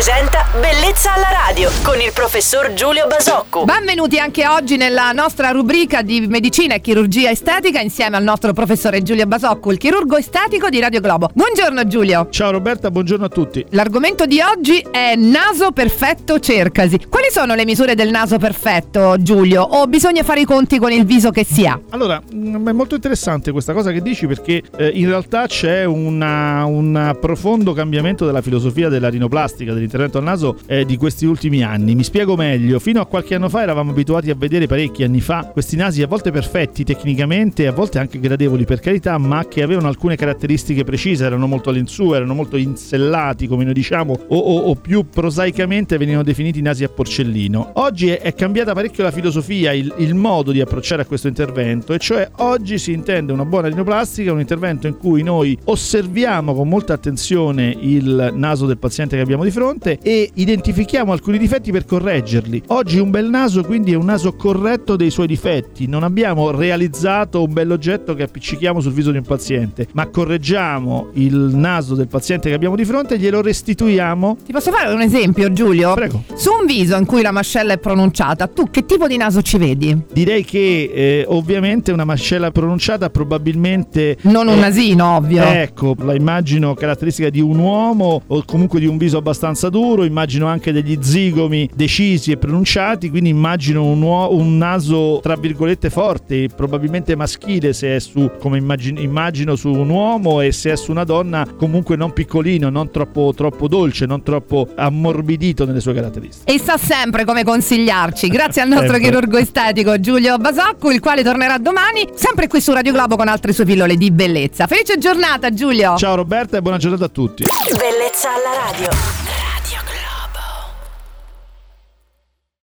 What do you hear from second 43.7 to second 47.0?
diciamo, o, o- o più prosaicamente venivano definiti nasi a